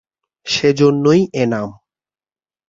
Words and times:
সে 0.47 0.69
জন্যই 0.73 1.21
এ 1.33 1.43
নাম। 1.45 1.69